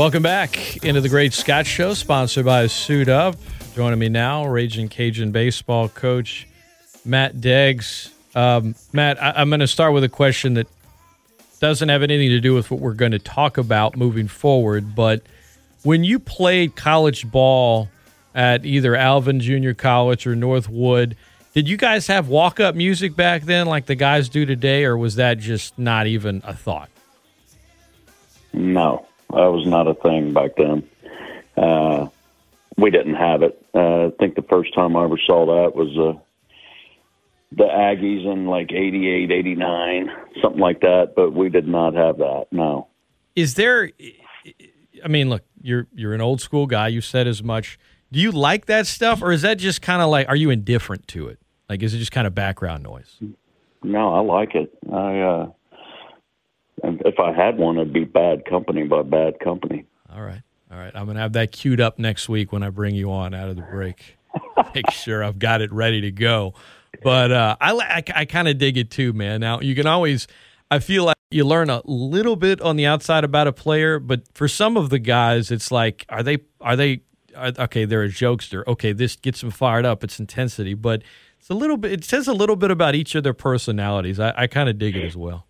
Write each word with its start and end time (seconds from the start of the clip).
Welcome 0.00 0.22
back 0.22 0.82
into 0.82 1.02
the 1.02 1.10
Great 1.10 1.34
Scott 1.34 1.66
Show, 1.66 1.92
sponsored 1.92 2.46
by 2.46 2.68
Suit 2.68 3.10
Up. 3.10 3.36
Joining 3.74 3.98
me 3.98 4.08
now, 4.08 4.46
Ragin' 4.46 4.88
Cajun 4.88 5.30
baseball 5.30 5.90
coach 5.90 6.48
Matt 7.04 7.36
Deggs. 7.36 8.10
Um, 8.34 8.74
Matt, 8.94 9.22
I- 9.22 9.32
I'm 9.32 9.50
going 9.50 9.60
to 9.60 9.66
start 9.66 9.92
with 9.92 10.02
a 10.02 10.08
question 10.08 10.54
that 10.54 10.68
doesn't 11.60 11.90
have 11.90 12.02
anything 12.02 12.30
to 12.30 12.40
do 12.40 12.54
with 12.54 12.70
what 12.70 12.80
we're 12.80 12.94
going 12.94 13.12
to 13.12 13.18
talk 13.18 13.58
about 13.58 13.94
moving 13.94 14.26
forward. 14.26 14.94
But 14.94 15.20
when 15.82 16.02
you 16.02 16.18
played 16.18 16.76
college 16.76 17.30
ball 17.30 17.90
at 18.34 18.64
either 18.64 18.96
Alvin 18.96 19.38
Junior 19.38 19.74
College 19.74 20.26
or 20.26 20.34
Northwood, 20.34 21.14
did 21.52 21.68
you 21.68 21.76
guys 21.76 22.06
have 22.06 22.26
walk 22.26 22.58
up 22.58 22.74
music 22.74 23.16
back 23.16 23.42
then 23.42 23.66
like 23.66 23.84
the 23.84 23.96
guys 23.96 24.30
do 24.30 24.46
today, 24.46 24.86
or 24.86 24.96
was 24.96 25.16
that 25.16 25.38
just 25.38 25.78
not 25.78 26.06
even 26.06 26.40
a 26.46 26.54
thought? 26.54 26.88
No, 28.54 29.06
that 29.32 29.52
was 29.52 29.66
not 29.66 29.86
a 29.86 29.94
thing 29.94 30.32
back 30.32 30.52
then. 30.56 30.88
Uh, 31.56 32.08
we 32.76 32.90
didn't 32.90 33.14
have 33.14 33.42
it. 33.42 33.64
Uh, 33.74 34.06
I 34.06 34.10
think 34.18 34.34
the 34.34 34.42
first 34.42 34.74
time 34.74 34.96
I 34.96 35.04
ever 35.04 35.18
saw 35.26 35.46
that 35.46 35.74
was 35.76 35.96
uh, 35.98 36.18
the 37.52 37.64
Aggies 37.64 38.24
in 38.30 38.46
like 38.46 38.72
88, 38.72 39.30
89, 39.30 40.10
something 40.42 40.60
like 40.60 40.80
that, 40.80 41.12
but 41.14 41.32
we 41.32 41.48
did 41.48 41.68
not 41.68 41.94
have 41.94 42.18
that. 42.18 42.46
No. 42.52 42.88
Is 43.36 43.54
there 43.54 43.90
I 45.04 45.08
mean, 45.08 45.30
look, 45.30 45.42
you're 45.60 45.86
you're 45.94 46.14
an 46.14 46.20
old 46.20 46.40
school 46.40 46.66
guy, 46.66 46.88
you 46.88 47.00
said 47.00 47.26
as 47.26 47.42
much. 47.42 47.78
Do 48.12 48.18
you 48.20 48.32
like 48.32 48.66
that 48.66 48.86
stuff 48.86 49.22
or 49.22 49.32
is 49.32 49.42
that 49.42 49.58
just 49.58 49.82
kind 49.82 50.02
of 50.02 50.10
like 50.10 50.28
are 50.28 50.36
you 50.36 50.50
indifferent 50.50 51.06
to 51.08 51.28
it? 51.28 51.38
Like 51.68 51.82
is 51.82 51.94
it 51.94 51.98
just 51.98 52.12
kind 52.12 52.26
of 52.26 52.34
background 52.34 52.82
noise? 52.82 53.18
No, 53.82 54.14
I 54.14 54.20
like 54.20 54.54
it. 54.54 54.72
I 54.92 55.20
uh 55.20 55.50
if 56.82 57.18
I 57.18 57.32
had 57.32 57.58
one 57.58 57.76
it'd 57.76 57.92
be 57.92 58.04
bad 58.04 58.44
company 58.44 58.84
by 58.84 59.02
bad 59.02 59.40
company. 59.40 59.86
All 60.12 60.22
right. 60.22 60.42
All 60.70 60.78
right. 60.78 60.92
I'm 60.94 61.04
going 61.04 61.16
to 61.16 61.22
have 61.22 61.32
that 61.34 61.52
queued 61.52 61.80
up 61.80 61.98
next 61.98 62.28
week 62.28 62.52
when 62.52 62.62
I 62.62 62.70
bring 62.70 62.94
you 62.94 63.10
on 63.10 63.34
out 63.34 63.48
of 63.48 63.56
the 63.56 63.62
break. 63.62 64.16
Make 64.74 64.90
sure 64.90 65.24
I've 65.24 65.38
got 65.38 65.60
it 65.60 65.72
ready 65.72 66.00
to 66.02 66.10
go. 66.10 66.54
But 67.02 67.32
uh, 67.32 67.56
I, 67.60 67.72
I, 67.72 68.02
I 68.14 68.24
kind 68.24 68.48
of 68.48 68.58
dig 68.58 68.76
it 68.76 68.90
too, 68.90 69.12
man. 69.12 69.40
Now, 69.40 69.60
you 69.60 69.74
can 69.74 69.86
always, 69.86 70.26
I 70.70 70.78
feel 70.78 71.04
like 71.04 71.16
you 71.30 71.44
learn 71.44 71.70
a 71.70 71.82
little 71.84 72.36
bit 72.36 72.60
on 72.60 72.76
the 72.76 72.86
outside 72.86 73.24
about 73.24 73.46
a 73.46 73.52
player, 73.52 73.98
but 73.98 74.22
for 74.34 74.48
some 74.48 74.76
of 74.76 74.90
the 74.90 74.98
guys, 74.98 75.50
it's 75.50 75.70
like, 75.70 76.04
are 76.08 76.22
they, 76.22 76.38
are 76.60 76.76
they, 76.76 77.02
are, 77.36 77.52
okay, 77.58 77.84
they're 77.84 78.02
a 78.02 78.08
jokester. 78.08 78.66
Okay, 78.66 78.92
this 78.92 79.16
gets 79.16 79.40
them 79.40 79.50
fired 79.50 79.84
up. 79.84 80.04
It's 80.04 80.18
intensity, 80.18 80.74
but 80.74 81.02
it's 81.38 81.48
a 81.48 81.54
little 81.54 81.76
bit, 81.76 81.92
it 81.92 82.04
says 82.04 82.28
a 82.28 82.34
little 82.34 82.56
bit 82.56 82.70
about 82.70 82.94
each 82.94 83.14
of 83.14 83.22
their 83.22 83.34
personalities. 83.34 84.20
I, 84.20 84.34
I 84.36 84.46
kind 84.46 84.68
of 84.68 84.78
dig 84.78 84.96
it 84.96 85.04
as 85.04 85.16
well. 85.16 85.46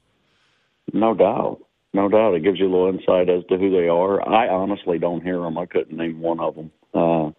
No 0.92 1.14
doubt. 1.14 1.60
No 1.92 2.08
doubt. 2.08 2.34
It 2.34 2.44
gives 2.44 2.58
you 2.58 2.66
a 2.66 2.72
little 2.72 2.88
insight 2.88 3.28
as 3.28 3.44
to 3.48 3.56
who 3.56 3.70
they 3.70 3.88
are. 3.88 4.26
I 4.28 4.48
honestly 4.48 4.98
don't 4.98 5.22
hear 5.22 5.40
them. 5.40 5.58
I 5.58 5.66
couldn't 5.66 5.96
name 5.96 6.20
one 6.20 6.40
of 6.40 6.54
them. 6.54 6.70
Uh, 6.94 7.30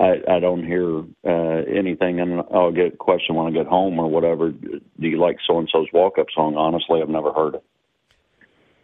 I, 0.00 0.36
I 0.36 0.40
don't 0.40 0.64
hear 0.64 1.00
uh, 1.24 1.62
anything, 1.64 2.20
and 2.20 2.42
I'll 2.52 2.72
get 2.72 2.94
a 2.94 2.96
question 2.96 3.34
when 3.34 3.46
I 3.46 3.50
get 3.50 3.66
home 3.66 3.98
or 3.98 4.08
whatever. 4.08 4.50
Do 4.50 4.80
you 4.98 5.18
like 5.18 5.38
so 5.46 5.58
and 5.58 5.68
so's 5.72 5.88
walk 5.92 6.18
up 6.18 6.26
song? 6.34 6.56
Honestly, 6.56 7.00
I've 7.00 7.08
never 7.08 7.32
heard 7.32 7.56
it. 7.56 7.64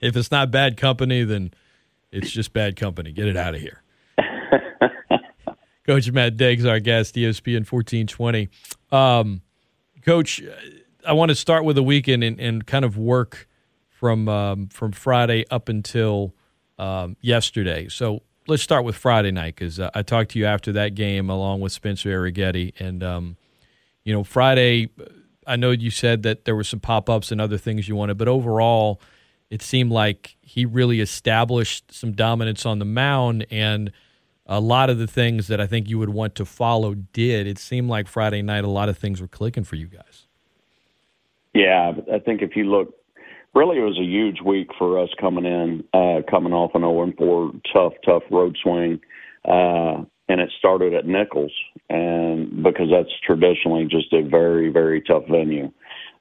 If 0.01 0.17
it's 0.17 0.31
not 0.31 0.51
bad 0.51 0.77
company, 0.77 1.25
then 1.25 1.53
it's 2.11 2.31
just 2.31 2.53
bad 2.53 2.77
company. 2.77 3.13
Get 3.13 3.27
it 3.27 3.37
out 3.37 3.55
of 3.55 3.61
here. 3.61 3.83
Coach 5.87 6.11
Matt 6.11 6.37
Deggs, 6.37 6.69
our 6.69 6.81
guest, 6.81 7.15
ESPN 7.15 7.71
1420. 7.71 8.49
Um, 8.91 9.43
Coach, 10.03 10.43
I 11.07 11.13
want 11.13 11.31
to 11.31 11.35
start 11.35 11.65
with 11.65 11.77
the 11.77 11.83
weekend 11.83 12.25
and, 12.25 12.41
and 12.41 12.67
kind 12.67 12.85
of 12.85 12.97
work 12.97 13.49
from 13.95 14.29
um, 14.29 14.67
from 14.69 14.93
Friday 14.93 15.45
up 15.51 15.69
until 15.69 16.35
um, 16.79 17.17
yesterday. 17.21 17.89
So 17.89 18.23
let's 18.47 18.63
start 18.63 18.85
with 18.85 18.97
Friday 18.97 19.31
night 19.31 19.55
because 19.55 19.81
uh, 19.81 19.91
I 19.95 20.03
talked 20.03 20.33
to 20.33 20.39
you 20.39 20.47
after 20.47 20.73
that 20.73 20.95
game 20.95 21.31
along 21.31 21.61
with 21.61 21.73
Spencer 21.73 22.11
Arrighetti, 22.11 22.75
and 22.79 23.03
um, 23.03 23.37
you 24.05 24.13
know 24.13 24.25
Friday. 24.25 24.91
I 25.47 25.57
know 25.57 25.71
you 25.71 25.91
said 25.91 26.23
that 26.23 26.45
there 26.47 26.57
were 26.57 26.65
some 26.65 26.81
pop 26.81 27.11
ups 27.11 27.31
and 27.31 27.41
other 27.41 27.59
things 27.59 27.87
you 27.87 27.95
wanted, 27.95 28.17
but 28.17 28.29
overall, 28.29 29.01
it 29.51 29.63
seemed 29.63 29.93
like 29.93 30.37
he 30.41 30.65
really 30.65 31.01
established 31.01 31.93
some 31.93 32.13
dominance 32.13 32.65
on 32.65 32.79
the 32.79 32.87
mound 32.87 33.47
and 33.51 33.93
a 34.47 34.59
lot 34.59 34.89
of 34.89 34.99
the 34.99 35.07
things 35.07 35.49
that 35.49 35.61
I 35.61 35.67
think 35.67 35.89
you 35.89 35.99
would 35.99 36.09
want 36.09 36.35
to 36.37 36.45
follow 36.45 36.95
did. 36.95 37.47
It 37.47 37.59
seemed 37.59 37.89
like 37.89 38.09
Friday 38.09 38.43
night 38.43 38.65
a 38.65 38.69
lot 38.69 38.89
of 38.89 38.97
things 38.97 39.21
were 39.21 39.29
clicking 39.29 39.65
for 39.65 39.77
you 39.77 39.87
guys. 39.87 40.27
Yeah, 41.53 41.93
I 42.13 42.19
think 42.19 42.43
if 42.43 42.57
you 42.57 42.65
look, 42.65 42.95
really, 43.55 43.79
it 43.79 43.83
was 43.83 43.99
a 43.99 44.05
huge 44.05 44.41
week 44.45 44.69
for 44.79 44.99
us 44.99 45.11
coming 45.21 45.45
in, 45.45 45.85
uh, 45.93 46.23
coming 46.31 46.53
off 46.53 46.75
an 46.75 46.83
0 46.83 47.13
4 47.17 47.53
tough, 47.73 47.93
tough 48.05 48.23
road 48.31 48.57
swing. 48.63 49.01
Uh, 49.45 50.05
and 50.29 50.41
it 50.41 50.51
started 50.59 50.95
at 50.95 51.07
Nicholls, 51.07 51.53
and 51.91 52.63
because 52.63 52.89
that's 52.91 53.13
traditionally 53.27 53.85
just 53.85 54.13
a 54.13 54.23
very, 54.23 54.71
very 54.71 55.03
tough 55.03 55.25
venue. 55.31 55.71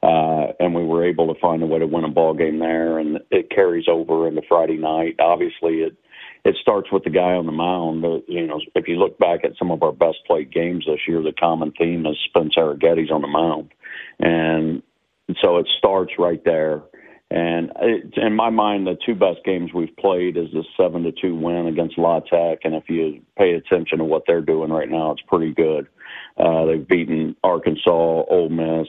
Uh, 0.01 0.51
and 0.59 0.75
we 0.75 0.83
were 0.83 1.05
able 1.05 1.33
to 1.33 1.39
find 1.39 1.63
a 1.63 1.65
way 1.65 1.79
to 1.79 1.87
win 1.87 2.03
a 2.03 2.09
ball 2.09 2.33
game 2.33 2.59
there, 2.59 2.99
and 2.99 3.19
it 3.31 3.49
carries 3.49 3.85
over 3.87 4.27
into 4.27 4.41
Friday 4.49 4.75
night. 4.75 5.15
Obviously, 5.19 5.75
it 5.75 5.95
it 6.43 6.57
starts 6.61 6.91
with 6.91 7.05
the 7.05 7.09
guy 7.09 7.31
on 7.31 7.45
the 7.45 7.53
mound. 7.53 8.03
You 8.27 8.45
know, 8.45 8.59
if 8.75 8.89
you 8.89 8.97
look 8.97 9.17
back 9.17 9.45
at 9.45 9.55
some 9.57 9.71
of 9.71 9.81
our 9.81 9.93
best 9.93 10.17
played 10.27 10.51
games 10.51 10.85
this 10.85 10.99
year, 11.07 11.21
the 11.21 11.31
common 11.31 11.71
theme 11.71 12.05
is 12.05 12.17
Spencer 12.27 12.73
Arrighetti's 12.73 13.11
on 13.11 13.21
the 13.21 13.27
mound, 13.29 13.71
and 14.19 14.83
so 15.41 15.57
it 15.57 15.67
starts 15.77 16.11
right 16.19 16.43
there. 16.43 16.81
And 17.33 17.71
it, 17.81 18.13
in 18.15 18.35
my 18.35 18.51
mind, 18.51 18.85
the 18.85 18.95
two 19.03 19.15
best 19.15 19.43
games 19.43 19.73
we've 19.73 19.95
played 19.97 20.37
is 20.37 20.51
the 20.53 20.63
seven 20.77 21.01
to 21.01 21.11
two 21.11 21.35
win 21.35 21.65
against 21.65 21.97
La 21.97 22.19
Tech, 22.19 22.59
and 22.63 22.75
if 22.75 22.83
you 22.89 23.23
pay 23.35 23.53
attention 23.53 23.97
to 23.97 24.03
what 24.03 24.21
they're 24.27 24.39
doing 24.39 24.69
right 24.69 24.87
now, 24.87 25.13
it's 25.13 25.23
pretty 25.23 25.51
good. 25.51 25.87
Uh, 26.37 26.65
they've 26.65 26.87
beaten 26.87 27.35
Arkansas, 27.43 27.89
Ole 27.89 28.49
Miss, 28.49 28.87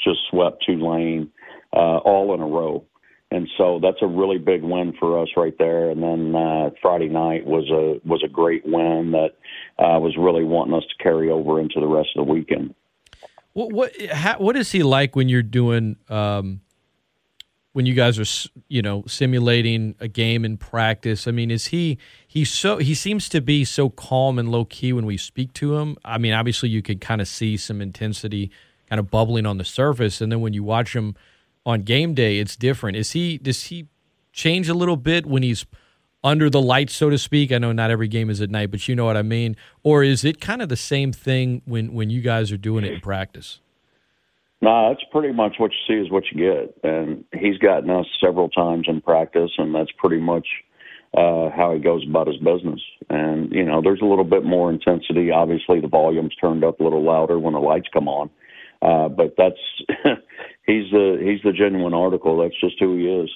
just 0.00 0.18
swept 0.28 0.64
Tulane, 0.66 1.30
uh, 1.72 1.98
all 1.98 2.34
in 2.34 2.40
a 2.40 2.46
row, 2.46 2.84
and 3.30 3.48
so 3.56 3.78
that's 3.80 4.02
a 4.02 4.08
really 4.08 4.38
big 4.38 4.64
win 4.64 4.92
for 4.98 5.22
us 5.22 5.28
right 5.36 5.56
there. 5.60 5.90
And 5.90 6.02
then 6.02 6.34
uh, 6.34 6.70
Friday 6.82 7.08
night 7.08 7.46
was 7.46 7.70
a 7.70 8.04
was 8.04 8.24
a 8.24 8.28
great 8.28 8.64
win 8.66 9.12
that 9.12 9.36
uh, 9.78 10.00
was 10.00 10.16
really 10.18 10.42
wanting 10.42 10.74
us 10.74 10.84
to 10.88 11.00
carry 11.00 11.30
over 11.30 11.60
into 11.60 11.78
the 11.78 11.86
rest 11.86 12.08
of 12.16 12.26
the 12.26 12.32
weekend. 12.32 12.74
What 13.52 13.72
what 13.72 13.92
how, 14.10 14.38
what 14.38 14.56
is 14.56 14.72
he 14.72 14.82
like 14.82 15.14
when 15.14 15.28
you're 15.28 15.42
doing 15.42 15.94
um, 16.08 16.62
when 17.74 17.86
you 17.86 17.94
guys 17.94 18.20
are 18.20 18.48
you 18.68 18.80
know 18.80 19.02
simulating 19.06 19.96
a 20.00 20.08
game 20.08 20.44
in 20.44 20.56
practice? 20.56 21.28
I 21.28 21.32
mean, 21.32 21.50
is 21.50 21.66
he 21.66 21.98
he's 22.26 22.50
so 22.50 22.78
he 22.78 22.94
seems 22.94 23.28
to 23.28 23.40
be 23.40 23.64
so 23.64 23.90
calm 23.90 24.38
and 24.38 24.48
low 24.48 24.64
key 24.64 24.92
when 24.92 25.04
we 25.04 25.16
speak 25.16 25.52
to 25.54 25.76
him. 25.76 25.98
I 26.04 26.16
mean, 26.18 26.32
obviously 26.32 26.68
you 26.70 26.80
can 26.82 26.98
kind 26.98 27.20
of 27.20 27.28
see 27.28 27.56
some 27.56 27.82
intensity 27.82 28.50
kind 28.88 29.00
of 29.00 29.10
bubbling 29.10 29.44
on 29.44 29.58
the 29.58 29.64
surface, 29.64 30.20
and 30.20 30.32
then 30.32 30.40
when 30.40 30.54
you 30.54 30.62
watch 30.62 30.94
him 30.94 31.16
on 31.66 31.82
game 31.82 32.14
day, 32.14 32.38
it's 32.38 32.56
different. 32.56 32.96
Is 32.96 33.10
he 33.10 33.38
does 33.38 33.64
he 33.64 33.88
change 34.32 34.68
a 34.68 34.74
little 34.74 34.96
bit 34.96 35.26
when 35.26 35.42
he's 35.42 35.66
under 36.22 36.48
the 36.48 36.62
lights, 36.62 36.94
so 36.94 37.10
to 37.10 37.18
speak? 37.18 37.50
I 37.50 37.58
know 37.58 37.72
not 37.72 37.90
every 37.90 38.08
game 38.08 38.30
is 38.30 38.40
at 38.40 38.50
night, 38.50 38.70
but 38.70 38.86
you 38.86 38.94
know 38.94 39.04
what 39.04 39.16
I 39.16 39.22
mean. 39.22 39.56
Or 39.82 40.04
is 40.04 40.24
it 40.24 40.40
kind 40.40 40.62
of 40.62 40.68
the 40.68 40.76
same 40.76 41.12
thing 41.12 41.60
when 41.64 41.92
when 41.92 42.08
you 42.08 42.20
guys 42.20 42.52
are 42.52 42.56
doing 42.56 42.84
it 42.84 42.92
in 42.92 43.00
practice? 43.00 43.58
No, 44.64 44.70
nah, 44.70 44.88
that's 44.88 45.04
pretty 45.12 45.34
much 45.34 45.56
what 45.58 45.72
you 45.72 45.78
see 45.86 46.06
is 46.06 46.10
what 46.10 46.24
you 46.32 46.38
get, 46.38 46.74
and 46.82 47.22
he's 47.38 47.58
gotten 47.58 47.90
us 47.90 48.06
several 48.18 48.48
times 48.48 48.86
in 48.88 49.02
practice, 49.02 49.50
and 49.58 49.74
that's 49.74 49.90
pretty 49.98 50.22
much 50.22 50.46
uh, 51.12 51.50
how 51.54 51.74
he 51.74 51.80
goes 51.80 52.02
about 52.08 52.28
his 52.28 52.38
business. 52.38 52.80
And 53.10 53.52
you 53.52 53.62
know, 53.62 53.82
there's 53.82 54.00
a 54.00 54.06
little 54.06 54.24
bit 54.24 54.42
more 54.42 54.70
intensity. 54.70 55.30
Obviously, 55.30 55.80
the 55.80 55.86
volume's 55.86 56.34
turned 56.36 56.64
up 56.64 56.80
a 56.80 56.82
little 56.82 57.04
louder 57.04 57.38
when 57.38 57.52
the 57.52 57.60
lights 57.60 57.88
come 57.92 58.08
on, 58.08 58.30
uh, 58.80 59.10
but 59.10 59.34
that's 59.36 59.60
he's 60.66 60.90
the 60.90 61.18
he's 61.20 61.42
the 61.44 61.52
genuine 61.52 61.92
article. 61.92 62.38
That's 62.38 62.58
just 62.58 62.76
who 62.80 62.96
he 62.96 63.04
is. 63.04 63.30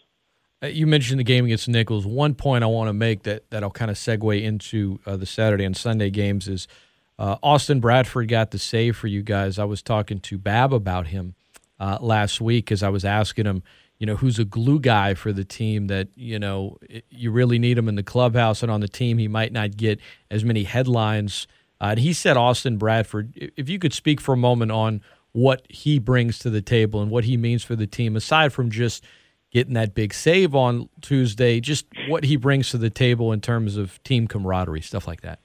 Uh, 0.63 0.69
you 0.69 0.87
mentioned 0.87 1.21
the 1.21 1.25
game 1.25 1.45
against 1.45 1.69
Nicholls. 1.69 2.07
One 2.07 2.37
point 2.37 2.65
I 2.65 2.69
want 2.69 2.89
to 2.89 2.95
make 2.95 3.25
that 3.25 3.51
that'll 3.51 3.69
kind 3.69 3.91
of 3.91 3.99
segue 3.99 4.43
into 4.43 4.99
uh, 5.05 5.19
the 5.19 5.27
Saturday 5.27 5.67
and 5.67 5.77
Sunday 5.77 6.09
games 6.09 6.49
is 6.49 6.69
uh, 7.19 7.37
Austin 7.43 7.81
Bradford 7.81 8.29
got 8.29 8.53
the 8.53 8.59
save 8.59 8.97
for 8.97 9.09
you 9.09 9.23
guys. 9.23 9.59
I 9.59 9.65
was 9.65 9.83
talking 9.83 10.21
to 10.21 10.39
Bab 10.39 10.73
about 10.73 11.09
him 11.09 11.35
uh, 11.81 11.99
last 12.01 12.41
week 12.41 12.67
because 12.67 12.83
I 12.83 12.89
was 12.91 13.05
asking 13.05 13.47
him, 13.47 13.63
you 13.99 14.07
know, 14.07 14.17
who's 14.17 14.39
a 14.39 14.45
glue 14.45 14.79
guy 14.79 15.15
for 15.15 15.33
the 15.33 15.45
team 15.45 15.89
that 15.89 16.09
you 16.15 16.39
know 16.39 16.79
you 17.11 17.33
really 17.33 17.59
need 17.59 17.77
him 17.77 17.89
in 17.89 17.97
the 17.97 18.03
clubhouse 18.05 18.63
and 18.63 18.71
on 18.71 18.81
the 18.81 18.89
team. 18.89 19.19
He 19.19 19.27
might 19.27 19.53
not 19.53 19.77
get 19.77 19.99
as 20.31 20.45
many 20.45 20.63
headlines. 20.63 21.49
Uh, 21.81 21.87
and 21.91 22.01
he 22.01 22.13
said 22.13 22.37
Austin 22.37 22.77
Bradford. 22.77 23.33
If 23.57 23.69
you 23.69 23.79
could 23.79 23.93
speak 23.93 24.21
for 24.21 24.33
a 24.33 24.37
moment 24.37 24.71
on 24.71 25.01
what 25.33 25.63
he 25.69 25.99
brings 25.99 26.39
to 26.41 26.51
the 26.51 26.63
table 26.63 27.03
and 27.03 27.11
what 27.11 27.25
he 27.25 27.37
means 27.37 27.65
for 27.65 27.77
the 27.77 27.87
team, 27.87 28.17
aside 28.17 28.53
from 28.53 28.71
just 28.71 29.05
getting 29.51 29.75
that 29.75 29.95
big 29.95 30.13
save 30.15 30.55
on 30.55 30.89
Tuesday, 31.01 31.61
just 31.61 31.87
what 32.09 32.25
he 32.25 32.37
brings 32.37 32.71
to 32.71 32.79
the 32.79 32.91
table 32.91 33.33
in 33.33 33.41
terms 33.41 33.77
of 33.77 34.03
team 34.03 34.29
camaraderie, 34.29 34.81
stuff 34.81 35.07
like 35.07 35.23
that. 35.23 35.39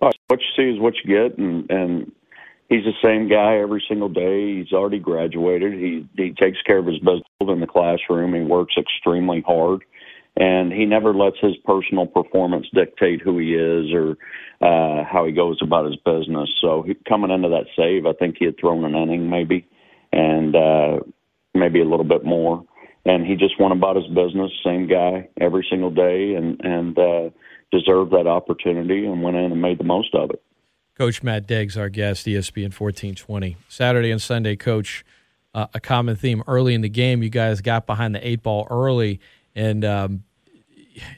What 0.00 0.16
you 0.30 0.38
see 0.56 0.74
is 0.74 0.80
what 0.80 0.94
you 1.04 1.28
get, 1.28 1.38
and 1.38 1.70
and 1.70 2.12
he's 2.68 2.84
the 2.84 2.92
same 3.02 3.28
guy 3.28 3.58
every 3.58 3.82
single 3.86 4.08
day. 4.08 4.56
He's 4.56 4.72
already 4.72 4.98
graduated. 4.98 5.74
He 5.74 6.08
he 6.16 6.32
takes 6.32 6.60
care 6.62 6.78
of 6.78 6.86
his 6.86 6.98
business 6.98 7.22
in 7.40 7.60
the 7.60 7.66
classroom. 7.66 8.34
He 8.34 8.40
works 8.40 8.74
extremely 8.78 9.42
hard, 9.46 9.84
and 10.36 10.72
he 10.72 10.86
never 10.86 11.12
lets 11.12 11.36
his 11.40 11.56
personal 11.66 12.06
performance 12.06 12.66
dictate 12.72 13.20
who 13.20 13.38
he 13.38 13.54
is 13.54 13.92
or 13.92 14.16
uh, 14.62 15.04
how 15.04 15.26
he 15.26 15.32
goes 15.32 15.58
about 15.62 15.86
his 15.86 15.96
business. 15.96 16.48
So 16.62 16.82
he, 16.82 16.96
coming 17.06 17.30
into 17.30 17.48
that 17.50 17.66
save, 17.76 18.06
I 18.06 18.12
think 18.14 18.36
he 18.38 18.46
had 18.46 18.58
thrown 18.58 18.84
an 18.84 18.94
inning 18.94 19.28
maybe, 19.28 19.66
and 20.12 20.56
uh, 20.56 21.00
maybe 21.54 21.80
a 21.80 21.88
little 21.88 22.04
bit 22.04 22.24
more, 22.24 22.64
and 23.04 23.26
he 23.26 23.36
just 23.36 23.58
went 23.58 23.72
about 23.72 23.96
his 23.96 24.06
business, 24.08 24.50
same 24.64 24.86
guy 24.86 25.28
every 25.40 25.66
single 25.70 25.90
day, 25.90 26.34
and 26.34 26.60
and 26.64 26.98
uh, 26.98 27.30
deserved 27.70 28.12
that 28.12 28.26
opportunity 28.26 29.06
and 29.06 29.22
went 29.22 29.36
in 29.36 29.52
and 29.52 29.62
made 29.62 29.78
the 29.78 29.84
most 29.84 30.14
of 30.14 30.30
it. 30.30 30.42
Coach 30.96 31.22
Matt 31.22 31.46
Deggs, 31.46 31.78
our 31.78 31.88
guest, 31.88 32.26
ESPN 32.26 32.78
1420. 32.78 33.56
Saturday 33.68 34.10
and 34.10 34.20
Sunday, 34.20 34.54
Coach, 34.54 35.04
uh, 35.54 35.66
a 35.72 35.80
common 35.80 36.14
theme 36.14 36.42
early 36.46 36.74
in 36.74 36.82
the 36.82 36.90
game. 36.90 37.22
You 37.22 37.30
guys 37.30 37.62
got 37.62 37.86
behind 37.86 38.14
the 38.14 38.26
eight 38.26 38.42
ball 38.42 38.66
early, 38.70 39.18
and 39.54 39.84
um, 39.84 40.24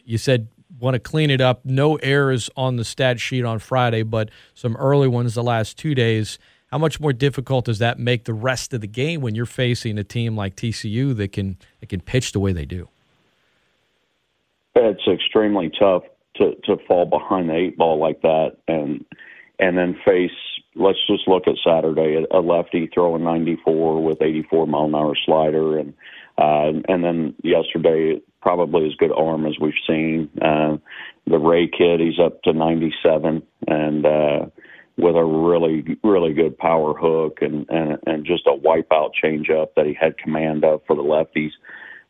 you 0.05 0.19
said 0.19 0.49
want 0.79 0.95
to 0.95 1.01
clean 1.01 1.31
it 1.31 1.41
up. 1.41 1.65
No 1.65 1.97
errors 1.97 2.51
on 2.57 2.77
the 2.77 2.85
stat 2.85 3.21
sheet 3.21 3.45
on 3.45 3.59
Friday, 3.59 4.03
but 4.03 4.31
some 4.55 4.77
early 4.77 5.09
ones 5.09 5.35
the 5.35 5.43
last 5.43 5.79
two 5.79 5.95
days. 5.95 6.39
How 6.73 6.79
much 6.79 6.99
more 6.99 7.13
difficult 7.13 7.67
does 7.67 7.81
that 7.81 7.99
make 7.99 8.25
the 8.25 8.33
rest 8.33 8.73
of 8.73 8.81
the 8.81 8.87
game 8.87 9.21
when 9.21 9.35
you're 9.35 9.45
facing 9.45 9.99
a 9.99 10.05
team 10.05 10.35
like 10.35 10.57
TCU 10.57 11.15
that 11.19 11.33
can 11.33 11.59
that 11.81 11.91
can 11.91 12.01
pitch 12.01 12.33
the 12.33 12.41
way 12.41 12.55
they 12.55 12.65
do? 12.65 12.89
It's 14.75 15.07
extremely 15.07 15.71
tough 15.79 16.05
to 16.37 16.55
to 16.65 16.79
fall 16.89 17.05
behind 17.05 17.51
the 17.51 17.57
eight 17.57 17.77
ball 17.77 17.99
like 17.99 18.23
that 18.23 18.57
and 18.69 19.05
and 19.59 19.77
then 19.77 20.01
face 20.03 20.31
let's 20.75 20.99
just 21.07 21.29
look 21.29 21.47
at 21.47 21.57
Saturday 21.63 22.25
a 22.31 22.41
lefty 22.41 22.89
throwing 22.95 23.23
94 23.23 24.03
with 24.03 24.23
84 24.23 24.67
mile 24.67 24.85
an 24.85 24.95
hour 24.95 25.15
slider 25.27 25.79
and 25.79 25.93
uh, 26.39 26.73
and 26.89 27.05
then 27.05 27.35
yesterday 27.43 28.19
probably 28.41 28.87
as 28.87 28.95
good 28.95 29.13
arm 29.13 29.45
as 29.45 29.59
we've 29.61 29.75
seen. 29.87 30.31
Uh, 30.41 30.79
the 31.27 31.39
Ray 31.39 31.69
kid, 31.69 32.01
he's 32.01 32.19
up 32.19 32.43
to 32.43 32.55
97 32.55 33.43
and 33.69 34.07
uh, 34.07 34.47
with 34.97 35.17
a 35.17 35.25
really 35.25 35.99
really 36.05 36.33
good 36.33 36.57
power 36.59 36.95
hook 36.95 37.39
and 37.41 37.69
and 37.71 37.99
and 38.07 38.25
just 38.27 38.47
a 38.47 38.53
wipeout 38.53 39.11
changeup 39.23 39.69
that 39.77 39.87
he 39.87 39.95
had 39.95 40.19
command 40.19 40.65
of 40.65 40.83
for 40.87 40.97
the 40.97 41.03
lefties. 41.03 41.53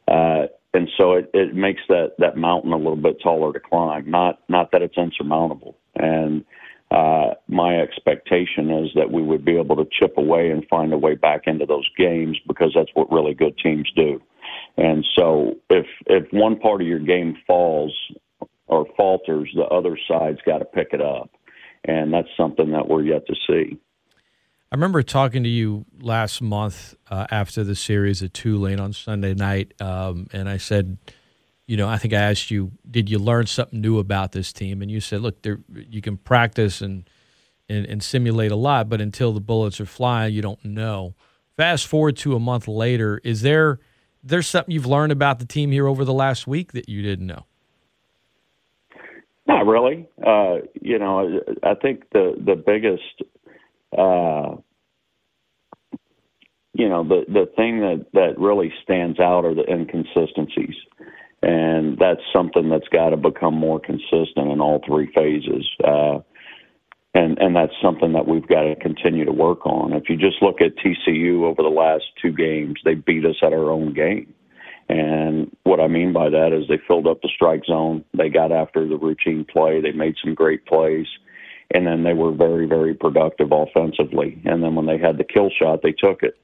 Uh, 0.08 0.48
and 0.74 0.88
so 0.96 1.12
it, 1.12 1.30
it 1.34 1.54
makes 1.54 1.82
that, 1.88 2.12
that 2.18 2.36
mountain 2.36 2.72
a 2.72 2.76
little 2.76 2.96
bit 2.96 3.20
taller 3.22 3.52
to 3.52 3.60
climb. 3.60 4.10
Not 4.10 4.40
not 4.48 4.72
that 4.72 4.82
it's 4.82 4.96
insurmountable. 4.96 5.76
And 5.94 6.44
uh, 6.90 7.34
my 7.48 7.80
expectation 7.80 8.70
is 8.70 8.90
that 8.94 9.10
we 9.10 9.22
would 9.22 9.44
be 9.44 9.56
able 9.58 9.76
to 9.76 9.88
chip 9.90 10.16
away 10.16 10.50
and 10.50 10.66
find 10.68 10.92
a 10.92 10.98
way 10.98 11.14
back 11.14 11.42
into 11.46 11.66
those 11.66 11.88
games 11.96 12.38
because 12.46 12.72
that's 12.74 12.90
what 12.94 13.10
really 13.12 13.34
good 13.34 13.56
teams 13.58 13.90
do. 13.94 14.20
And 14.76 15.04
so 15.16 15.56
if 15.70 15.86
if 16.06 16.32
one 16.32 16.58
part 16.58 16.80
of 16.80 16.86
your 16.86 16.98
game 16.98 17.36
falls 17.46 17.94
or 18.66 18.86
falters, 18.96 19.50
the 19.54 19.64
other 19.64 19.98
side's 20.08 20.40
got 20.46 20.58
to 20.58 20.64
pick 20.64 20.88
it 20.92 21.00
up. 21.00 21.30
And 21.84 22.12
that's 22.12 22.28
something 22.36 22.70
that 22.72 22.88
we're 22.88 23.02
yet 23.02 23.26
to 23.26 23.34
see. 23.46 23.78
I 24.70 24.74
remember 24.74 25.02
talking 25.02 25.42
to 25.42 25.48
you 25.48 25.84
last 26.00 26.40
month 26.40 26.94
uh, 27.10 27.26
after 27.30 27.62
the 27.62 27.74
series 27.74 28.22
at 28.22 28.32
Tulane 28.32 28.80
on 28.80 28.92
Sunday 28.92 29.34
night, 29.34 29.74
um, 29.80 30.28
and 30.32 30.48
I 30.48 30.56
said, 30.56 30.96
you 31.66 31.76
know, 31.76 31.88
I 31.88 31.98
think 31.98 32.14
I 32.14 32.18
asked 32.18 32.50
you, 32.50 32.72
did 32.90 33.10
you 33.10 33.18
learn 33.18 33.46
something 33.46 33.80
new 33.80 33.98
about 33.98 34.32
this 34.32 34.52
team? 34.52 34.80
And 34.80 34.90
you 34.90 35.00
said, 35.00 35.20
look, 35.20 35.42
there, 35.42 35.60
you 35.72 36.00
can 36.00 36.16
practice 36.16 36.80
and, 36.80 37.08
and, 37.68 37.84
and 37.86 38.02
simulate 38.02 38.50
a 38.50 38.56
lot, 38.56 38.88
but 38.88 39.00
until 39.00 39.32
the 39.32 39.40
bullets 39.40 39.80
are 39.80 39.86
flying, 39.86 40.34
you 40.34 40.42
don't 40.42 40.64
know. 40.64 41.14
Fast 41.56 41.86
forward 41.86 42.16
to 42.18 42.34
a 42.34 42.40
month 42.40 42.66
later, 42.66 43.20
is 43.24 43.42
there 43.42 43.78
there's 44.22 44.46
something 44.46 44.72
you've 44.72 44.86
learned 44.86 45.12
about 45.12 45.38
the 45.38 45.46
team 45.46 45.72
here 45.72 45.86
over 45.86 46.04
the 46.04 46.12
last 46.12 46.46
week 46.46 46.72
that 46.72 46.88
you 46.88 47.02
didn't 47.02 47.26
know? 47.26 47.44
Not 49.46 49.66
really. 49.66 50.08
Uh, 50.24 50.58
you 50.80 50.98
know, 50.98 51.40
I 51.62 51.74
think 51.74 52.04
the 52.12 52.34
the 52.44 52.54
biggest 52.54 53.22
uh, 53.96 54.56
you 56.74 56.88
know, 56.88 57.04
the 57.04 57.24
the 57.28 57.46
thing 57.54 57.80
that 57.80 58.06
that 58.14 58.38
really 58.38 58.72
stands 58.82 59.20
out 59.20 59.44
are 59.44 59.54
the 59.54 59.70
inconsistencies, 59.70 60.74
and 61.42 61.98
that's 61.98 62.22
something 62.32 62.70
that's 62.70 62.88
got 62.88 63.10
to 63.10 63.16
become 63.16 63.54
more 63.54 63.78
consistent 63.78 64.50
in 64.50 64.60
all 64.60 64.80
three 64.86 65.10
phases. 65.14 65.68
Uh, 65.84 66.20
and 67.14 67.38
and 67.38 67.54
that's 67.54 67.74
something 67.82 68.14
that 68.14 68.26
we've 68.26 68.46
got 68.48 68.62
to 68.62 68.74
continue 68.76 69.24
to 69.26 69.32
work 69.32 69.66
on. 69.66 69.92
If 69.92 70.08
you 70.08 70.16
just 70.16 70.40
look 70.40 70.62
at 70.62 70.76
TCU 70.76 71.42
over 71.42 71.62
the 71.62 71.68
last 71.68 72.04
two 72.20 72.32
games, 72.32 72.76
they 72.84 72.94
beat 72.94 73.26
us 73.26 73.36
at 73.42 73.52
our 73.52 73.70
own 73.70 73.92
game. 73.92 74.32
And 74.92 75.56
what 75.62 75.80
I 75.80 75.88
mean 75.88 76.12
by 76.12 76.28
that 76.28 76.52
is 76.52 76.68
they 76.68 76.78
filled 76.86 77.06
up 77.06 77.22
the 77.22 77.30
strike 77.34 77.64
zone. 77.64 78.04
They 78.12 78.28
got 78.28 78.52
after 78.52 78.86
the 78.86 78.96
routine 78.96 79.46
play. 79.50 79.80
They 79.80 79.92
made 79.92 80.16
some 80.22 80.34
great 80.34 80.66
plays 80.66 81.06
and 81.74 81.86
then 81.86 82.02
they 82.04 82.12
were 82.12 82.32
very, 82.32 82.66
very 82.66 82.94
productive 82.94 83.50
offensively. 83.50 84.40
And 84.44 84.62
then 84.62 84.74
when 84.74 84.86
they 84.86 84.98
had 84.98 85.18
the 85.18 85.24
kill 85.24 85.50
shot, 85.50 85.80
they 85.82 85.92
took 85.92 86.22
it. 86.22 86.38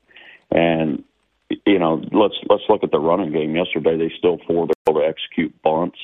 And 0.50 1.04
you 1.66 1.78
know, 1.78 2.02
let's 2.12 2.34
let's 2.48 2.62
look 2.68 2.82
at 2.82 2.90
the 2.90 2.98
running 2.98 3.32
game. 3.32 3.54
Yesterday, 3.54 3.96
they 3.96 4.12
still 4.18 4.38
four 4.46 4.68
able 4.86 5.00
to 5.00 5.06
execute 5.06 5.54
bunts. 5.62 5.98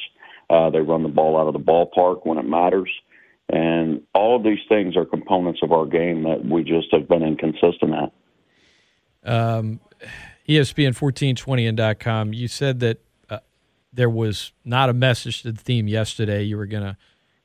Uh, 0.49 0.71
they 0.71 0.81
run 0.81 1.03
the 1.03 1.09
ball 1.09 1.39
out 1.39 1.47
of 1.47 1.53
the 1.53 1.59
ballpark 1.59 2.25
when 2.25 2.39
it 2.39 2.45
matters, 2.45 2.91
and 3.51 4.03
all 4.15 4.37
of 4.37 4.43
these 4.43 4.59
things 4.69 4.97
are 4.97 5.05
components 5.05 5.61
of 5.63 5.73
our 5.73 5.87
game 5.87 6.23
that 6.23 6.45
we 6.45 6.65
just 6.65 6.89
have 6.93 7.09
been 7.09 7.23
inconsistent 7.23 7.95
at. 7.95 9.31
Um, 9.31 9.81
ESPN 10.49 10.95
fourteen 10.95 11.37
twenty 11.37 11.67
and 11.67 11.99
com. 12.01 12.33
You 12.33 12.49
said 12.49 12.81
that 12.81 13.01
uh, 13.31 13.39
there 13.93 14.11
was 14.11 14.53
not 14.65 14.89
a 14.91 14.93
message 14.93 15.43
to 15.43 15.53
the 15.53 15.61
theme 15.61 15.89
yesterday. 15.89 16.43
You 16.43 16.57
were 16.57 16.67
going 16.67 16.85
to 16.85 16.97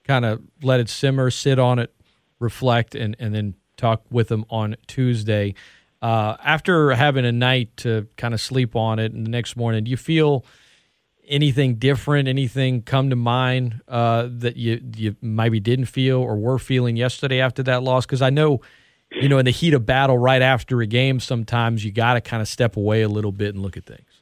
kind 0.04 0.26
of 0.26 0.42
let 0.62 0.80
it 0.80 0.90
simmer, 0.90 1.30
sit 1.30 1.60
on 1.60 1.80
it, 1.80 1.94
reflect, 2.40 2.96
and, 2.96 3.16
and 3.20 3.34
then 3.34 3.56
talk 3.78 4.04
with 4.10 4.28
them 4.28 4.46
on 4.50 4.76
Tuesday. 4.88 5.54
Uh, 6.02 6.36
after 6.44 6.92
having 6.92 7.26
a 7.26 7.32
night 7.32 7.76
to 7.78 8.08
kind 8.18 8.34
of 8.34 8.42
sleep 8.42 8.76
on 8.76 9.00
it, 9.00 9.12
and 9.12 9.26
the 9.26 9.30
next 9.30 9.56
morning, 9.56 9.84
do 9.84 9.92
you 9.92 9.98
feel 9.98 10.46
anything 11.28 11.76
different? 11.76 12.28
Anything 12.28 12.82
come 12.82 13.10
to 13.10 13.16
mind 13.16 13.82
uh, 13.88 14.28
that 14.30 14.56
you 14.56 14.82
you 14.96 15.16
maybe 15.22 15.60
didn't 15.60 15.86
feel 15.86 16.18
or 16.18 16.38
were 16.38 16.58
feeling 16.58 16.96
yesterday 16.96 17.40
after 17.40 17.64
that 17.64 17.84
loss? 17.84 18.06
Because 18.06 18.22
I 18.22 18.30
know, 18.30 18.62
you 19.12 19.30
know, 19.30 19.38
in 19.38 19.46
the 19.46 19.52
heat 19.52 19.74
of 19.74 19.86
battle, 19.86 20.18
right 20.18 20.42
after 20.42 20.82
a 20.82 20.88
game, 20.88 21.20
sometimes 21.20 21.84
you 21.84 21.92
got 21.92 22.14
to 22.14 22.22
kind 22.22 22.42
of 22.42 22.48
step 22.48 22.78
away 22.78 23.02
a 23.02 23.10
little 23.10 23.32
bit 23.32 23.56
and 23.56 23.64
look 23.64 23.78
at 23.78 23.86
things. 23.86 24.22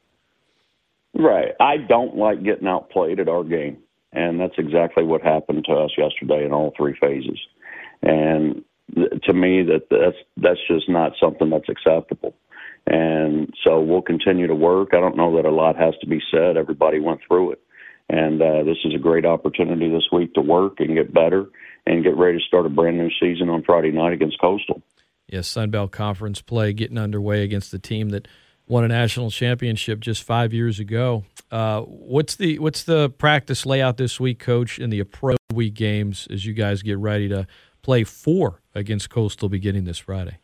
Right. 1.14 1.54
I 1.60 1.78
don't 1.78 2.16
like 2.16 2.44
getting 2.44 2.68
outplayed 2.68 3.20
at 3.20 3.28
our 3.28 3.44
game 3.44 3.78
and 4.14 4.40
that's 4.40 4.58
exactly 4.58 5.04
what 5.04 5.22
happened 5.22 5.66
to 5.66 5.74
us 5.74 5.92
yesterday 5.98 6.46
in 6.46 6.52
all 6.52 6.74
three 6.76 6.96
phases. 7.00 7.40
And 8.02 8.64
to 9.24 9.34
me, 9.34 9.64
that 9.64 9.88
that's 9.92 10.18
that's 10.38 10.60
just 10.68 10.90
not 10.90 11.14
something 11.22 11.50
that's 11.50 11.70
acceptable. 11.70 12.34
And 12.86 13.54
so 13.64 13.82
we'll 13.82 14.02
continue 14.02 14.48
to 14.48 14.56
work. 14.56 14.90
I 14.94 15.02
don't 15.02 15.18
know 15.18 15.36
that 15.36 15.46
a 15.46 15.52
lot 15.52 15.76
has 15.76 15.94
to 16.00 16.08
be 16.08 16.22
said. 16.32 16.56
Everybody 16.56 17.00
went 17.00 17.20
through 17.28 17.52
it, 17.52 17.62
and 18.10 18.42
uh, 18.42 18.64
this 18.64 18.78
is 18.86 18.96
a 18.96 19.00
great 19.00 19.26
opportunity 19.26 19.90
this 19.90 20.08
week 20.12 20.34
to 20.36 20.42
work 20.42 20.80
and 20.80 20.96
get 20.96 21.14
better 21.14 21.48
and 21.88 22.04
get 22.04 22.18
ready 22.18 22.38
to 22.38 22.44
start 22.44 22.66
a 22.66 22.70
brand 22.70 22.98
new 22.98 23.10
season 23.20 23.50
on 23.50 23.64
Friday 23.64 23.92
night 23.92 24.14
against 24.14 24.40
Coastal. 24.40 24.82
Yes, 25.28 25.48
Sun 25.48 25.72
Belt 25.72 25.92
Conference 25.92 26.42
play 26.42 26.74
getting 26.74 26.98
underway 26.98 27.44
against 27.44 27.72
the 27.72 27.80
team 27.80 28.10
that 28.10 28.28
won 28.68 28.84
a 28.84 28.88
national 28.88 29.32
championship 29.32 30.00
just 30.00 30.24
five 30.24 30.54
years 30.54 30.80
ago. 30.80 31.24
Uh, 31.52 31.82
what's 31.82 32.36
the 32.36 32.60
what's 32.60 32.84
the 32.84 33.10
practice 33.12 33.66
layout 33.66 33.98
this 33.98 34.20
week, 34.20 34.40
Coach, 34.40 34.80
in 34.80 34.90
the 34.90 35.04
Pro 35.04 35.36
Week 35.54 35.74
games 35.74 36.28
as 36.30 36.46
you 36.46 36.54
guys 36.54 36.82
get 36.82 36.98
ready 36.98 37.30
to 37.30 37.48
play 37.82 38.04
four 38.04 38.62
against 38.76 39.10
Coastal 39.10 39.50
beginning 39.50 39.86
this 39.86 39.98
Friday? 39.98 40.38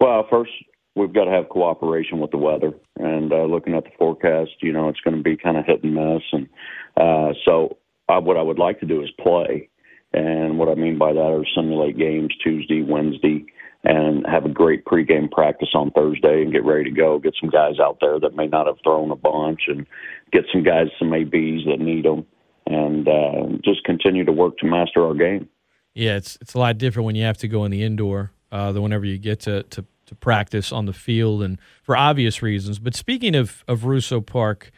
Well, 0.00 0.26
first 0.30 0.52
we've 0.94 1.12
got 1.12 1.24
to 1.24 1.30
have 1.30 1.48
cooperation 1.48 2.20
with 2.20 2.30
the 2.30 2.38
weather, 2.38 2.72
and 2.98 3.32
uh, 3.32 3.44
looking 3.44 3.74
at 3.74 3.84
the 3.84 3.90
forecast, 3.98 4.50
you 4.60 4.72
know, 4.72 4.88
it's 4.88 5.00
going 5.00 5.16
to 5.16 5.22
be 5.22 5.36
kind 5.36 5.56
of 5.56 5.64
hit 5.64 5.82
and 5.82 5.94
miss, 5.94 6.22
and 6.32 6.48
uh, 6.96 7.32
so 7.44 7.78
I, 8.08 8.18
what 8.18 8.36
I 8.36 8.42
would 8.42 8.58
like 8.58 8.80
to 8.80 8.86
do 8.86 9.02
is 9.02 9.10
play. 9.20 9.68
And 10.12 10.58
what 10.58 10.68
I 10.68 10.74
mean 10.74 10.98
by 10.98 11.12
that 11.12 11.18
are 11.18 11.44
simulate 11.54 11.98
games 11.98 12.34
Tuesday, 12.42 12.82
Wednesday, 12.82 13.44
and 13.84 14.26
have 14.26 14.44
a 14.44 14.48
great 14.48 14.84
pregame 14.84 15.30
practice 15.30 15.68
on 15.74 15.90
Thursday 15.90 16.42
and 16.42 16.52
get 16.52 16.64
ready 16.64 16.84
to 16.84 16.90
go. 16.90 17.18
Get 17.18 17.34
some 17.40 17.50
guys 17.50 17.78
out 17.78 17.98
there 18.00 18.18
that 18.20 18.34
may 18.34 18.46
not 18.46 18.66
have 18.66 18.76
thrown 18.82 19.10
a 19.10 19.16
bunch, 19.16 19.62
and 19.68 19.86
get 20.32 20.44
some 20.52 20.62
guys 20.62 20.88
some 20.98 21.12
ABs 21.12 21.64
that 21.66 21.78
need 21.78 22.04
them, 22.04 22.26
and 22.66 23.06
uh, 23.06 23.58
just 23.64 23.84
continue 23.84 24.24
to 24.24 24.32
work 24.32 24.58
to 24.58 24.66
master 24.66 25.04
our 25.04 25.14
game. 25.14 25.48
Yeah, 25.94 26.16
it's 26.16 26.38
it's 26.40 26.54
a 26.54 26.58
lot 26.58 26.78
different 26.78 27.06
when 27.06 27.14
you 27.14 27.24
have 27.24 27.38
to 27.38 27.48
go 27.48 27.64
in 27.64 27.70
the 27.70 27.82
indoor 27.82 28.32
uh, 28.50 28.72
than 28.72 28.82
whenever 28.82 29.04
you 29.04 29.18
get 29.18 29.40
to, 29.40 29.62
to 29.64 29.84
to 30.06 30.14
practice 30.14 30.72
on 30.72 30.86
the 30.86 30.92
field, 30.92 31.42
and 31.42 31.58
for 31.82 31.96
obvious 31.96 32.42
reasons. 32.42 32.78
But 32.78 32.94
speaking 32.94 33.34
of 33.34 33.62
of 33.68 33.84
Russo 33.84 34.20
Park, 34.20 34.70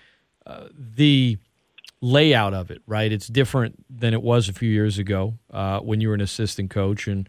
uh, 0.44 0.68
the 0.72 1.38
layout 2.02 2.54
of 2.54 2.70
it, 2.70 2.82
right? 2.86 3.12
It's 3.12 3.26
different 3.26 3.84
than 3.90 4.14
it 4.14 4.22
was 4.22 4.48
a 4.48 4.52
few 4.52 4.70
years 4.70 4.98
ago 4.98 5.38
uh, 5.52 5.80
when 5.80 6.00
you 6.00 6.08
were 6.08 6.14
an 6.14 6.20
assistant 6.20 6.70
coach 6.70 7.06
and 7.06 7.28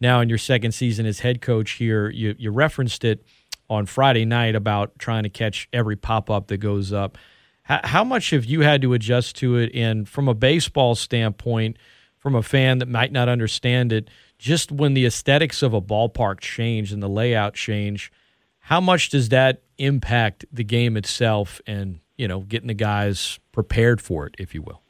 now 0.00 0.20
in 0.20 0.28
your 0.28 0.38
second 0.38 0.72
season 0.72 1.06
as 1.06 1.20
head 1.20 1.40
coach 1.40 1.72
here, 1.72 2.08
you, 2.08 2.34
you 2.38 2.50
referenced 2.50 3.04
it 3.04 3.24
on 3.68 3.86
Friday 3.86 4.24
night 4.24 4.54
about 4.54 4.98
trying 4.98 5.24
to 5.24 5.28
catch 5.28 5.68
every 5.72 5.96
pop 5.96 6.30
up 6.30 6.48
that 6.48 6.58
goes 6.58 6.92
up. 6.92 7.18
How, 7.62 7.80
how 7.84 8.04
much 8.04 8.30
have 8.30 8.44
you 8.44 8.60
had 8.60 8.80
to 8.82 8.94
adjust 8.94 9.36
to 9.36 9.56
it? 9.56 9.70
And 9.74 10.08
from 10.08 10.28
a 10.28 10.34
baseball 10.34 10.94
standpoint, 10.94 11.76
from 12.16 12.34
a 12.34 12.42
fan 12.42 12.78
that 12.78 12.88
might 12.88 13.12
not 13.12 13.28
understand 13.28 13.92
it, 13.92 14.08
just 14.38 14.70
when 14.70 14.94
the 14.94 15.04
aesthetics 15.04 15.62
of 15.62 15.74
a 15.74 15.82
ballpark 15.82 16.40
change 16.40 16.92
and 16.92 17.02
the 17.02 17.08
layout 17.08 17.54
change, 17.54 18.12
how 18.60 18.80
much 18.80 19.10
does 19.10 19.28
that 19.30 19.62
impact 19.78 20.44
the 20.52 20.64
game 20.64 20.96
itself 20.96 21.60
and 21.66 22.00
you 22.18 22.28
know 22.28 22.40
getting 22.40 22.68
the 22.68 22.74
guys 22.74 23.38
prepared 23.52 24.02
for 24.02 24.26
it, 24.26 24.34
if 24.38 24.54
you 24.54 24.60
will? 24.60 24.82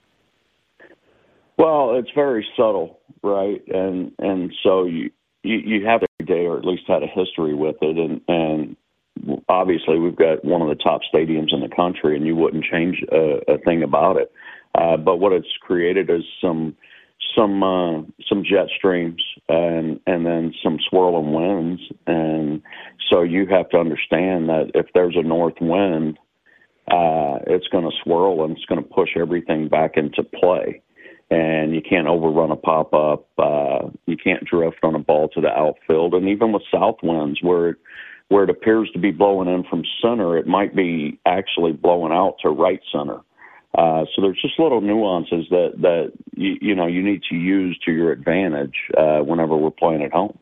Well, 1.56 1.96
it's 1.96 2.10
very 2.14 2.46
subtle, 2.56 2.98
right? 3.22 3.62
And 3.68 4.12
and 4.18 4.52
so 4.62 4.84
you 4.84 5.10
you, 5.44 5.56
you 5.58 5.86
have 5.86 6.02
every 6.02 6.26
day, 6.26 6.46
or 6.46 6.58
at 6.58 6.64
least 6.64 6.82
had 6.88 7.02
a 7.04 7.06
history 7.06 7.54
with 7.54 7.76
it, 7.80 7.96
and 7.96 8.20
and 8.26 8.76
obviously 9.48 9.98
we've 9.98 10.16
got 10.16 10.44
one 10.44 10.62
of 10.62 10.68
the 10.68 10.82
top 10.82 11.02
stadiums 11.12 11.52
in 11.52 11.60
the 11.60 11.74
country, 11.74 12.16
and 12.16 12.26
you 12.26 12.34
wouldn't 12.34 12.64
change 12.64 13.02
a, 13.12 13.40
a 13.52 13.58
thing 13.58 13.82
about 13.82 14.16
it. 14.16 14.32
Uh, 14.74 14.96
but 14.96 15.16
what 15.16 15.32
it's 15.32 15.48
created 15.60 16.10
is 16.10 16.22
some 16.40 16.76
some 17.36 17.62
uh, 17.62 18.02
some 18.28 18.44
jet 18.44 18.68
streams 18.76 19.22
and 19.48 20.00
and 20.06 20.24
then 20.24 20.54
some 20.62 20.78
swirling 20.88 21.32
winds, 21.32 21.82
and 22.06 22.62
so 23.10 23.22
you 23.22 23.46
have 23.46 23.68
to 23.70 23.78
understand 23.78 24.48
that 24.48 24.70
if 24.74 24.86
there's 24.94 25.16
a 25.16 25.22
north 25.22 25.60
wind, 25.60 26.18
uh, 26.90 27.38
it's 27.46 27.68
going 27.68 27.84
to 27.84 27.96
swirl 28.02 28.44
and 28.44 28.56
it's 28.56 28.64
going 28.66 28.82
to 28.82 28.88
push 28.88 29.10
everything 29.16 29.68
back 29.68 29.96
into 29.96 30.22
play. 30.22 30.82
And 31.30 31.74
you 31.74 31.82
can't 31.82 32.08
overrun 32.08 32.50
a 32.50 32.56
pop 32.56 32.94
up. 32.94 33.28
Uh, 33.38 33.90
you 34.06 34.16
can't 34.16 34.44
drift 34.44 34.78
on 34.82 34.94
a 34.94 34.98
ball 34.98 35.28
to 35.30 35.40
the 35.40 35.48
outfield. 35.48 36.14
And 36.14 36.28
even 36.28 36.52
with 36.52 36.62
south 36.72 36.96
winds, 37.02 37.40
where 37.42 37.70
it, 37.70 37.76
where 38.28 38.44
it 38.44 38.50
appears 38.50 38.90
to 38.92 38.98
be 38.98 39.10
blowing 39.10 39.48
in 39.48 39.64
from 39.64 39.84
center, 40.02 40.38
it 40.38 40.46
might 40.46 40.74
be 40.74 41.20
actually 41.26 41.72
blowing 41.72 42.12
out 42.12 42.36
to 42.42 42.48
right 42.48 42.80
center. 42.90 43.20
Uh, 43.76 44.04
so 44.14 44.22
there's 44.22 44.40
just 44.40 44.58
little 44.58 44.80
nuances 44.80 45.46
that 45.50 45.72
that 45.82 46.12
you, 46.34 46.56
you 46.60 46.74
know 46.74 46.86
you 46.86 47.02
need 47.02 47.22
to 47.28 47.36
use 47.36 47.78
to 47.84 47.92
your 47.92 48.10
advantage 48.10 48.74
uh, 48.96 49.18
whenever 49.18 49.56
we're 49.56 49.70
playing 49.70 50.02
at 50.02 50.10
home. 50.10 50.38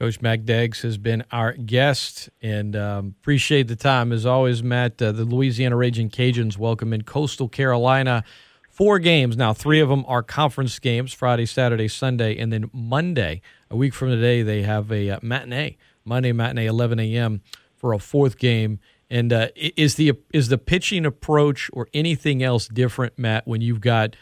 Coach 0.00 0.22
Matt 0.22 0.46
Deggs 0.46 0.80
has 0.80 0.96
been 0.96 1.22
our 1.30 1.52
guest, 1.52 2.30
and 2.40 2.74
um, 2.74 3.14
appreciate 3.20 3.68
the 3.68 3.76
time 3.76 4.12
as 4.12 4.24
always, 4.24 4.62
Matt. 4.62 5.00
Uh, 5.02 5.12
the 5.12 5.26
Louisiana 5.26 5.76
Ragin' 5.76 6.08
Cajuns 6.08 6.56
welcome 6.56 6.94
in 6.94 7.02
Coastal 7.02 7.50
Carolina. 7.50 8.24
Four 8.70 8.98
games 8.98 9.36
now. 9.36 9.52
Three 9.52 9.78
of 9.78 9.90
them 9.90 10.06
are 10.08 10.22
conference 10.22 10.78
games: 10.78 11.12
Friday, 11.12 11.44
Saturday, 11.44 11.86
Sunday, 11.86 12.38
and 12.38 12.50
then 12.50 12.70
Monday, 12.72 13.42
a 13.70 13.76
week 13.76 13.92
from 13.92 14.08
today, 14.08 14.40
they 14.42 14.62
have 14.62 14.90
a 14.90 15.10
uh, 15.10 15.18
matinee 15.20 15.76
Monday 16.06 16.32
matinee, 16.32 16.64
11 16.64 16.98
a.m. 16.98 17.42
for 17.76 17.92
a 17.92 17.98
fourth 17.98 18.38
game. 18.38 18.80
And 19.10 19.30
uh, 19.34 19.48
is 19.54 19.96
the 19.96 20.14
is 20.32 20.48
the 20.48 20.56
pitching 20.56 21.04
approach 21.04 21.68
or 21.74 21.88
anything 21.92 22.42
else 22.42 22.68
different, 22.68 23.18
Matt, 23.18 23.46
when 23.46 23.60
you've 23.60 23.82
got 23.82 24.16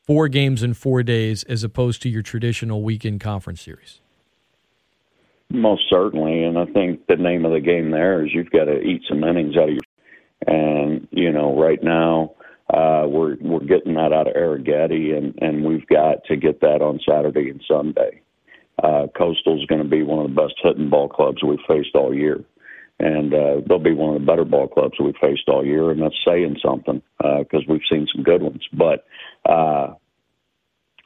four 0.00 0.28
games 0.28 0.62
in 0.62 0.74
four 0.74 1.02
days 1.02 1.42
as 1.42 1.64
opposed 1.64 2.02
to 2.02 2.08
your 2.08 2.22
traditional 2.22 2.84
weekend 2.84 3.20
conference 3.20 3.62
series? 3.62 3.98
Most 5.50 5.82
certainly, 5.90 6.44
and 6.44 6.58
I 6.58 6.66
think 6.66 7.06
the 7.06 7.16
name 7.16 7.44
of 7.44 7.52
the 7.52 7.60
game 7.60 7.90
there 7.90 8.24
is 8.24 8.32
you've 8.34 8.50
got 8.50 8.66
to 8.66 8.80
eat 8.80 9.02
some 9.08 9.24
innings 9.24 9.56
out 9.56 9.70
of 9.70 9.70
your. 9.70 9.80
And 10.46 11.08
you 11.10 11.32
know, 11.32 11.58
right 11.58 11.82
now 11.82 12.34
uh, 12.72 13.06
we're 13.08 13.36
we're 13.40 13.60
getting 13.64 13.94
that 13.94 14.12
out 14.12 14.28
of 14.28 14.34
Arrighetti, 14.34 15.16
and 15.16 15.38
and 15.42 15.64
we've 15.64 15.86
got 15.88 16.24
to 16.26 16.36
get 16.36 16.60
that 16.62 16.82
on 16.82 17.00
Saturday 17.08 17.50
and 17.50 17.62
Sunday 17.68 18.10
uh, 18.82 19.06
Coastal 19.16 19.58
is 19.60 19.66
going 19.66 19.82
to 19.82 19.88
be 19.88 20.02
one 20.02 20.24
of 20.24 20.30
the 20.34 20.40
best 20.42 20.54
hitting 20.62 20.90
ball 20.90 21.08
clubs 21.08 21.42
we've 21.42 21.58
faced 21.68 21.94
all 21.94 22.14
year. 22.14 22.44
And 23.00 23.32
uh, 23.32 23.60
they'll 23.68 23.78
be 23.78 23.94
one 23.94 24.14
of 24.16 24.20
the 24.20 24.26
better 24.26 24.44
ball 24.44 24.68
clubs 24.68 24.94
we've 25.00 25.14
faced 25.20 25.48
all 25.48 25.64
year, 25.64 25.90
and 25.90 26.02
that's 26.02 26.14
saying 26.26 26.58
something 26.64 27.02
because 27.18 27.62
uh, 27.68 27.72
we've 27.72 27.80
seen 27.90 28.08
some 28.14 28.24
good 28.24 28.42
ones. 28.42 28.62
But 28.72 29.04
uh, 29.48 29.94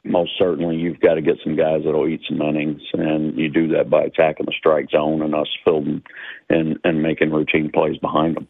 most 0.03 0.31
certainly, 0.37 0.75
you've 0.75 0.99
got 0.99 1.15
to 1.15 1.21
get 1.21 1.37
some 1.43 1.55
guys 1.55 1.81
that'll 1.85 2.07
eat 2.07 2.21
some 2.27 2.41
innings, 2.41 2.81
and 2.93 3.37
you 3.37 3.49
do 3.49 3.67
that 3.69 3.89
by 3.89 4.03
attacking 4.03 4.45
the 4.45 4.53
strike 4.57 4.89
zone 4.89 5.21
and 5.21 5.33
us 5.33 5.47
fielding 5.63 6.03
and 6.49 6.77
and 6.83 7.01
making 7.01 7.31
routine 7.31 7.71
plays 7.71 7.97
behind 7.97 8.35
them. 8.35 8.47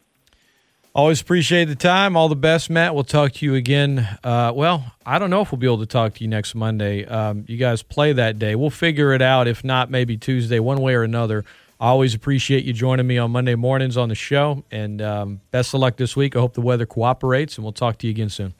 Always 0.96 1.20
appreciate 1.20 1.64
the 1.64 1.74
time. 1.74 2.16
All 2.16 2.28
the 2.28 2.36
best, 2.36 2.70
Matt. 2.70 2.94
We'll 2.94 3.02
talk 3.02 3.32
to 3.32 3.44
you 3.44 3.56
again. 3.56 4.06
Uh, 4.22 4.52
well, 4.54 4.92
I 5.04 5.18
don't 5.18 5.28
know 5.28 5.40
if 5.40 5.50
we'll 5.50 5.58
be 5.58 5.66
able 5.66 5.80
to 5.80 5.86
talk 5.86 6.14
to 6.14 6.20
you 6.22 6.28
next 6.28 6.54
Monday. 6.54 7.04
Um, 7.04 7.44
you 7.48 7.56
guys 7.56 7.82
play 7.82 8.12
that 8.12 8.38
day. 8.38 8.54
We'll 8.54 8.70
figure 8.70 9.12
it 9.12 9.20
out. 9.20 9.48
If 9.48 9.64
not, 9.64 9.90
maybe 9.90 10.16
Tuesday, 10.16 10.60
one 10.60 10.80
way 10.80 10.94
or 10.94 11.02
another. 11.02 11.44
I 11.80 11.88
always 11.88 12.14
appreciate 12.14 12.64
you 12.64 12.72
joining 12.72 13.08
me 13.08 13.18
on 13.18 13.32
Monday 13.32 13.56
mornings 13.56 13.96
on 13.96 14.08
the 14.08 14.14
show. 14.14 14.62
And 14.70 15.02
um, 15.02 15.40
best 15.50 15.74
of 15.74 15.80
luck 15.80 15.96
this 15.96 16.14
week. 16.14 16.36
I 16.36 16.38
hope 16.38 16.54
the 16.54 16.60
weather 16.60 16.86
cooperates, 16.86 17.56
and 17.56 17.64
we'll 17.64 17.72
talk 17.72 17.98
to 17.98 18.06
you 18.06 18.12
again 18.12 18.28
soon. 18.28 18.54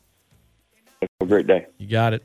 Have 1.01 1.09
a 1.21 1.27
great 1.27 1.47
day. 1.47 1.67
You 1.79 1.87
got 1.87 2.15
it. 2.15 2.25